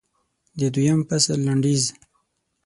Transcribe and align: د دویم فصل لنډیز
د 0.59 0.61
دویم 0.75 0.99
فصل 1.09 1.39
لنډیز 1.47 1.83